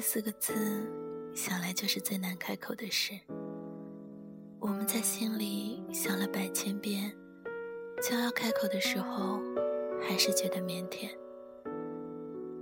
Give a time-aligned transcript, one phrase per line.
[0.00, 0.54] 这四个字，
[1.34, 3.12] 想来就是最难开口的事。
[4.58, 7.14] 我们在心里想了百千遍，
[8.02, 9.42] 将要开口的时候，
[10.00, 11.10] 还是觉得腼腆。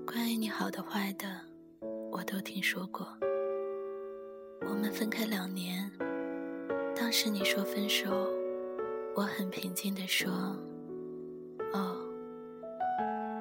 [0.05, 1.29] 关于你好的坏的，
[2.11, 3.07] 我都听说过。
[4.63, 5.89] 我们分开两年，
[6.97, 8.29] 当时你说分手，
[9.15, 10.29] 我很平静地说
[11.73, 11.97] ：“哦。”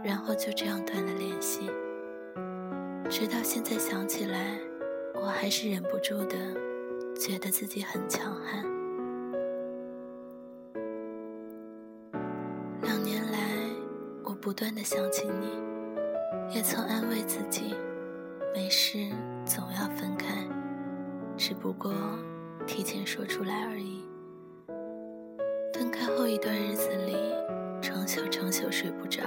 [0.06, 1.68] 然后就这样断了联系。
[3.10, 4.60] 直到现在想起来，
[5.16, 6.36] 我还是忍不住的
[7.18, 8.64] 觉得自己很强悍。
[12.82, 13.40] 两年来，
[14.24, 15.48] 我不断的想起你，
[16.54, 17.74] 也曾安慰自己，
[18.54, 19.08] 没事，
[19.46, 20.46] 总要分开，
[21.38, 21.94] 只不过
[22.66, 24.04] 提前说出来而已。
[25.74, 27.16] 分开后一段日子里，
[27.82, 29.24] 成宿成宿睡不着。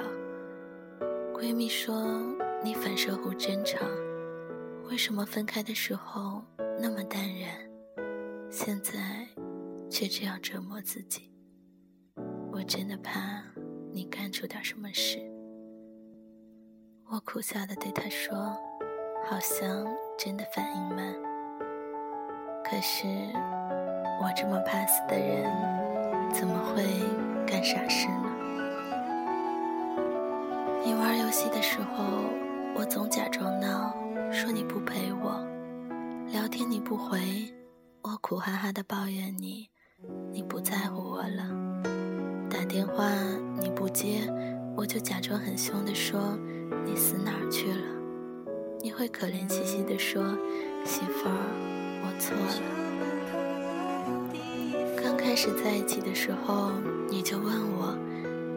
[1.32, 2.06] 闺蜜说。
[2.62, 3.80] 你反射弧真长，
[4.90, 6.44] 为什么分开的时候
[6.78, 7.48] 那么淡然，
[8.50, 8.92] 现在
[9.88, 11.32] 却这样折磨自己？
[12.52, 13.42] 我真的怕
[13.94, 15.18] 你干出点什么事。
[17.08, 18.36] 我苦笑的对他说
[19.24, 19.86] ：“好像
[20.18, 21.14] 真的反应慢，
[22.62, 23.06] 可是
[24.20, 25.50] 我这么怕死的人，
[26.30, 26.84] 怎么会
[27.46, 28.30] 干傻事呢？”
[30.84, 32.49] 你玩游戏的时候。
[32.80, 33.94] 我总假装闹，
[34.32, 35.46] 说你不陪我，
[36.32, 37.20] 聊天你不回，
[38.00, 39.68] 我苦哈哈的抱怨你，
[40.32, 41.44] 你不在乎我了。
[42.48, 43.04] 打电话
[43.60, 44.22] 你不接，
[44.74, 46.38] 我就假装很凶的说
[46.86, 47.84] 你死哪儿去了。
[48.80, 50.22] 你会可怜兮兮的说
[50.82, 51.36] 媳妇儿，
[52.02, 52.62] 我错了。
[55.04, 56.70] 刚开始在一起的时候，
[57.10, 57.94] 你就问我，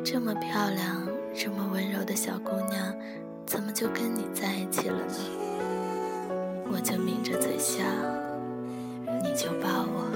[0.01, 1.05] 这么漂亮、
[1.35, 2.95] 这么温柔的小姑娘。
[3.53, 5.13] 怎么就跟你在一起了呢？
[6.71, 7.83] 我就抿着嘴笑，
[9.21, 10.09] 你就抱我。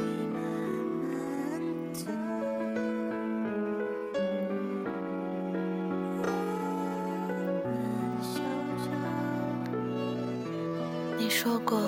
[11.15, 11.79] 你说过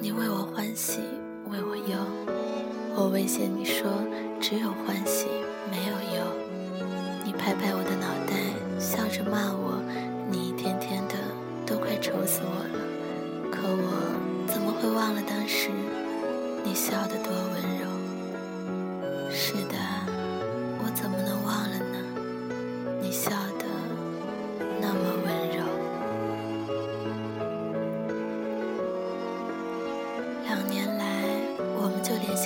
[0.00, 1.00] 你为我欢喜，
[1.50, 1.98] 为我忧，
[2.94, 3.90] 我威胁你说
[4.40, 5.26] 只有欢喜
[5.68, 6.24] 没有忧。
[7.24, 8.36] 你拍拍我的脑袋，
[8.78, 9.61] 笑着骂我。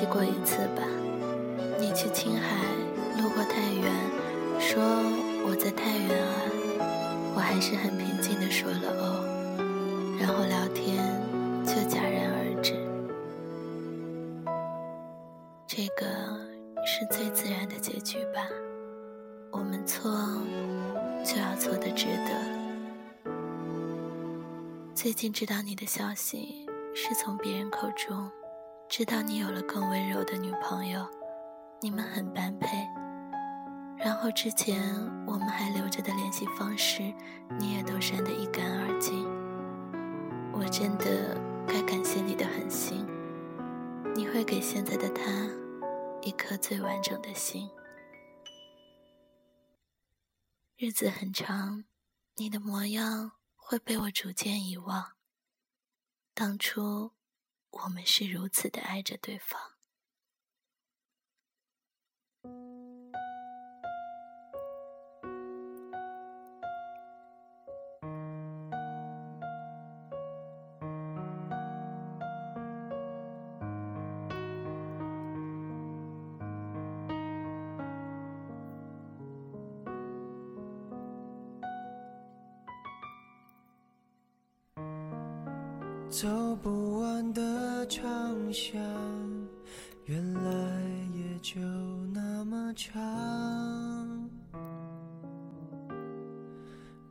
[0.07, 0.83] 过一次吧。
[1.79, 2.65] 你去青海，
[3.21, 3.93] 路过太原，
[4.59, 4.83] 说
[5.47, 6.35] 我在太原啊，
[7.35, 9.25] 我还是很平静的说了哦。
[10.19, 11.05] 然后聊天
[11.65, 12.75] 就戛然而止，
[15.67, 16.07] 这个
[16.87, 18.49] 是最自然的结局吧。
[19.53, 20.11] 我们错
[21.25, 23.33] 就要错的值得。
[24.95, 28.31] 最近知道你的消息，是从别人口中
[28.89, 31.05] 知道你有了更温柔的女朋友，
[31.83, 32.69] 你们很般配。
[33.99, 34.81] 然后之前
[35.27, 37.03] 我们还留着的联系方式，
[37.59, 39.27] 你也都删得一干二净。
[40.53, 41.37] 我真的
[41.67, 43.07] 该感谢你的狠心，
[44.15, 45.23] 你会给现在的他
[46.23, 47.69] 一颗最完整的心。
[50.77, 51.85] 日子很长，
[52.37, 55.13] 你的模样会被我逐渐遗忘。
[56.35, 57.13] 当初
[57.71, 59.76] 我们是如此的爱着对方。
[86.19, 86.27] 走
[86.63, 88.81] 不完的长巷，
[90.07, 90.51] 原来
[91.13, 91.61] 也就
[92.15, 92.97] 那么长。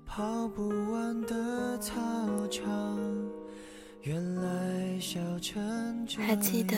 [0.07, 1.93] 跑不完的操
[2.49, 2.97] 场，
[4.01, 6.75] 原来小城还记得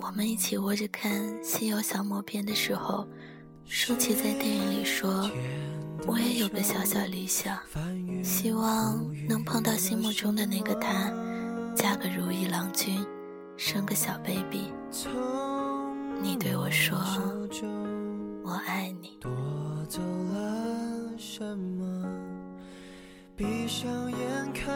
[0.00, 1.12] 我们一起窝着看
[1.44, 3.06] 《西游降魔篇》的时候，
[3.66, 5.30] 舒淇在电影里说
[6.08, 7.58] ：“我也有个小小理想，
[8.24, 11.12] 希望能碰到心目中的那个他。”
[11.74, 13.04] 嫁个如意郎君，
[13.56, 14.72] 生个小 baby。
[16.22, 16.98] 你对我说，
[18.44, 19.18] 我爱你。
[19.20, 19.30] 夺
[19.88, 22.08] 走了什么？
[23.36, 24.70] 闭上眼看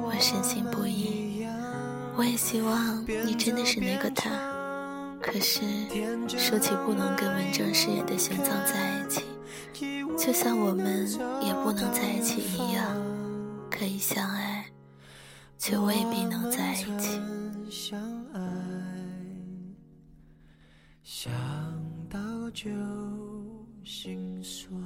[0.00, 1.46] 我深信不疑，
[2.16, 4.30] 我也希望你真的是那个他。
[5.20, 5.62] 可是
[6.38, 9.24] 说起不能跟文章饰演的玄奘在一起，
[10.18, 11.08] 就像我们
[11.40, 12.84] 也不能在一起一样，
[13.70, 14.66] 可以相爱，
[15.56, 17.20] 却未必能在一起。
[21.04, 21.30] 想
[22.10, 22.18] 到
[22.52, 22.68] 就
[23.84, 24.76] 心酸。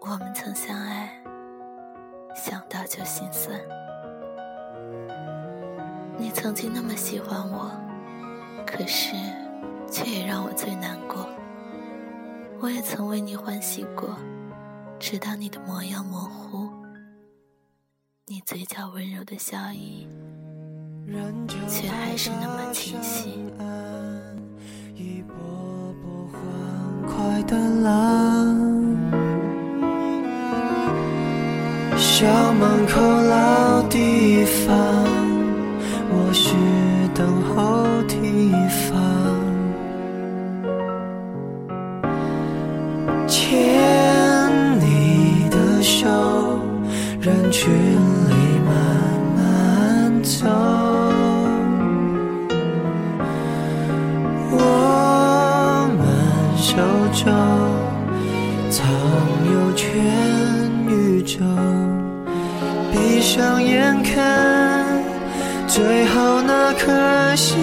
[0.00, 1.10] 我们曾相爱，
[2.34, 3.58] 想到就心酸。
[6.18, 7.70] 你曾经那么喜欢我，
[8.66, 9.16] 可是
[9.90, 11.28] 却也让我最难过。
[12.60, 14.16] 我也曾为你欢喜过，
[14.98, 16.68] 直到你的模样模糊，
[18.26, 20.08] 你嘴角温柔的笑意，
[21.68, 23.44] 却还是那么清晰。
[24.94, 26.40] 一波波欢
[27.06, 28.56] 快的浪。
[31.98, 33.00] 校门口
[65.76, 67.54] 最后那颗夕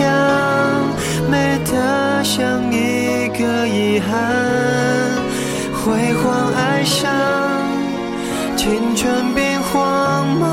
[0.00, 0.08] 阳，
[1.28, 4.08] 美得像一个遗憾。
[5.74, 7.10] 辉煌哀伤，
[8.56, 10.46] 青春兵荒马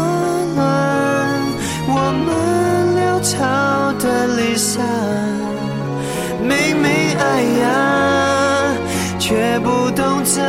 [0.56, 0.66] 乱，
[1.88, 2.34] 我们
[2.98, 4.84] 潦草的离散。
[6.42, 8.74] 明明爱呀，
[9.20, 10.42] 却不懂怎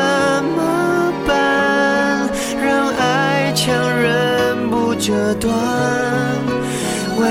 [0.56, 1.12] 么。
[1.26, 2.26] 办，
[2.64, 3.66] 让爱强
[4.00, 5.52] 忍不折断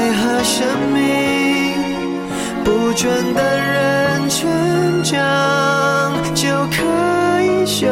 [0.08, 1.04] 为何生命
[2.64, 5.14] 不准等人成长
[6.34, 7.86] 就可以修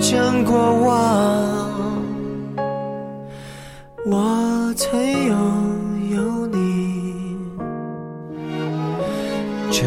[0.00, 1.68] 正过往？
[4.06, 5.36] 我曾拥
[6.10, 7.36] 有你，
[9.70, 9.86] 真